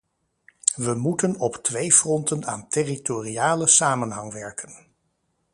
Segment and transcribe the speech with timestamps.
[0.75, 4.73] We moeten op twee fronten aan territoriale samenhang werken.